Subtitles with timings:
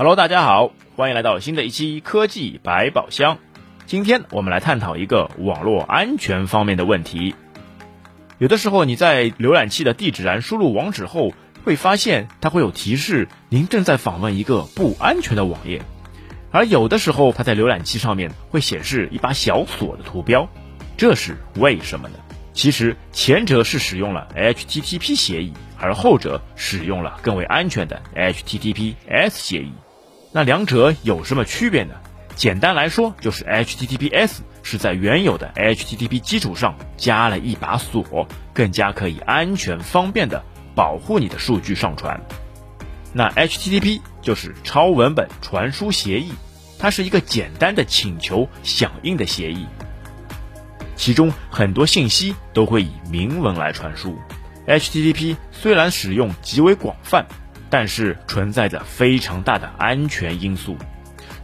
[0.00, 3.36] Hello，大家好，欢迎来到新的一期科技百宝箱。
[3.84, 7.34] 今天我们来探讨一个网络安全方面的问题。
[8.38, 11.34] 有的时候你在浏览器的地址栏输入网址后，
[11.64, 15.82] 会发现它会有提示您正在访问一个不安全的网页，
[16.50, 20.48] 而有的时候它在浏览器上面会显示一把小锁的图标，
[20.96, 22.14] 这是为什么呢？
[22.54, 29.74] 其实前者是使用了 HTTP 协议，而后者使用了更为安全的 HTTPS 协议。
[30.32, 31.94] 那两者有什么区别呢？
[32.36, 40.42] 简单来说，就是 HTTPS 是在原有的 HTTP 基础上加了一把锁，更加可以安全方便的
[40.74, 42.20] 保护你的数据上传。
[43.12, 46.32] 那 HTTP 就是超文本传输协议，
[46.78, 49.66] 它是一个简单的请求响应的协议，
[50.94, 54.16] 其中很多信息都会以明文来传输。
[54.66, 57.26] HTTP 虽然使用极为广泛。
[57.70, 60.76] 但是存在着非常大的安全因素，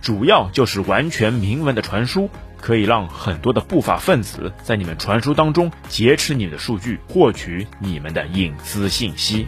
[0.00, 9.46] 主要就是完全明文的传输可以让很多的不法分子在你们传输当中劫持你们的数据，获取你们的隐私信息。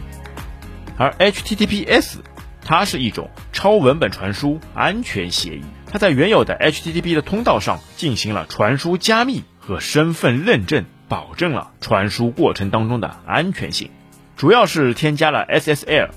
[0.97, 2.17] 而 HTTPS
[2.61, 13.89] 它是一种超文本传输安全协议，它在原有的 HTTP 的通道上进行了传输加密和身份认证，保证了传输过程当中的安全性，
[14.35, 16.09] 主要是添加了 SSL。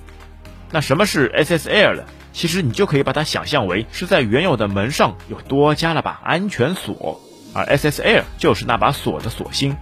[0.73, 2.05] 那什么是 SSL 呢？
[2.33, 7.21] 其实你就可以把它想象为是在原有的门上又多加了把安全锁，
[7.53, 9.77] 而 SSL 就是那把锁的锁芯。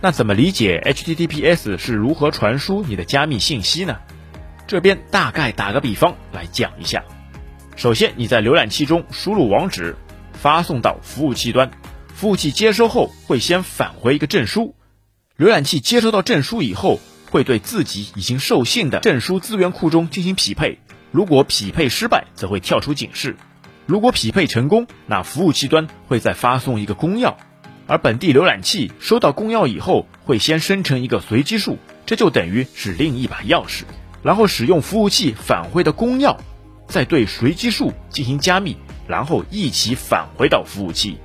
[0.00, 3.98] 那怎么理解 HTTPS 是如何传输你的加密信息呢？
[4.66, 7.04] 这边大概打个比方来讲一下。
[7.76, 9.94] 首先你在浏览器中输入网址，
[10.32, 11.70] 发送到服务器端，
[12.12, 14.74] 服务器接收后会先返回一个证书。
[15.38, 16.98] 浏览器接收到证书以后。
[17.34, 20.78] 会对自己已经授信的证书资源库中进行匹配，
[21.10, 23.32] 如果匹配失败，则会跳出警示；
[23.86, 27.34] 如果匹配成功，那服务器端会再发送一个公钥，
[27.88, 33.82] 而本地浏览器收到公钥以后，会先生成一个随机数，这就等于是另一把钥匙，
[34.22, 36.36] 然后使用服务器返回的公钥，
[36.86, 38.76] 再对随机数进行加密，
[39.08, 41.18] 然后一起返回到服务器，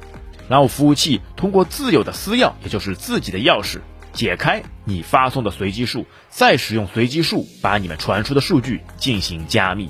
[0.49, 3.77] 然后服务器通过自有的私钥，也就是自己的钥匙。
[4.19, 9.89] 解开你发送的随机数，再使用随机数把你们传输的数据进行加密，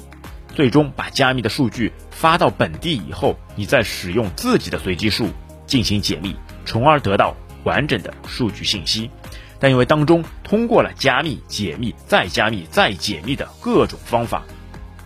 [0.53, 5.31] 最终把加密的数据发到本地以后，你再使用自己的随机数
[5.65, 9.09] 进行解密，从而得到完整的数据信息。
[9.59, 14.43] 但因为当中通过了加密、解密、再加密、再解密的各种方法，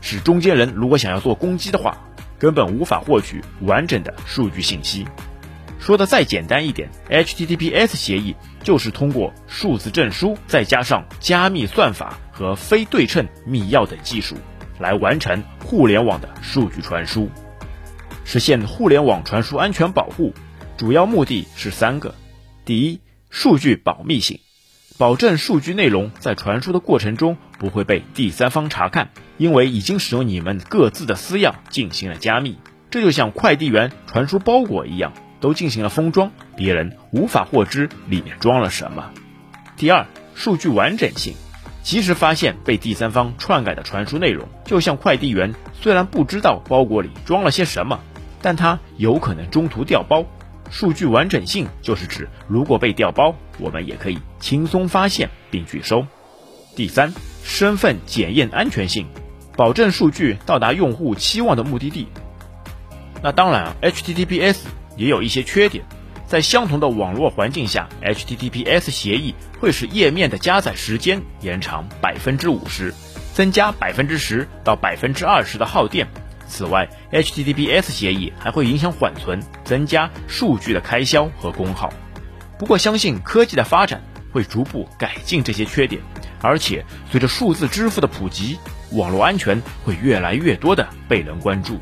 [0.01, 1.97] 使中间人如果想要做攻击的话，
[2.37, 5.07] 根本无法获取完整的数据信息。
[5.83, 8.33] 说的再简单一点，HTTPS 协议
[8.63, 14.37] 就是通过数字证书，再加上加密算法和非对称密钥等技术，
[14.79, 17.29] 来完成互联网的数据传输，
[18.23, 20.33] 实现互联网传输安全保护。
[20.77, 22.15] 主要目的是三个：
[22.63, 24.39] 第一，数据保密性，
[24.97, 32.57] 保证数据内容在传输的过程中不会被第三方查看，因为已经使用你们各自的私钥进行了加密。
[32.89, 35.11] 这就像快递员传输包裹一样。
[35.43, 39.11] 都进行了封装，别人无法获知里面装了什么。
[39.75, 40.05] 第二，
[40.35, 41.33] 数据完整性，
[41.81, 44.47] 及时发现被第三方篡改的传输内容。
[44.63, 47.99] 就像快递员虽然不知道包裹里装了些什么，
[48.41, 50.23] 但他有可能中途调包。
[50.71, 56.07] 数据完整性就是指，如果被调包，我们也可以轻松发现并拒收。
[56.73, 59.07] 第三，身份检验安全性，
[59.57, 62.07] 保证数据到达用户期望的目的地。
[63.21, 64.59] 那当然，HTTPS。
[64.95, 65.83] 也有一些缺点，
[66.27, 72.93] 在相同的网络环境下，HTTPS 协议会使页面的加载时间延长百分之五十，
[73.33, 76.07] 增加百分之十到百分之二十的耗电。
[76.47, 81.91] 此外，HTTPS 协议还会影响缓存，增加数据的开销和功耗。
[82.59, 86.01] 不过，相信科技的发展会逐步改进这些缺点，
[86.41, 88.59] 而且随着数字支付的普及，
[88.91, 91.79] 网络安全会越来越多的被人关注。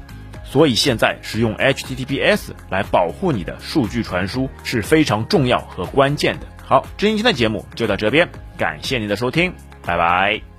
[0.51, 6.47] 所以现在使用 HTTPS 来保护你的数据传输是非常重要和关键的。
[6.61, 8.27] 好，今天的节目就到这边，
[8.57, 9.53] 感谢您的收听，
[9.85, 10.50] 拜拜。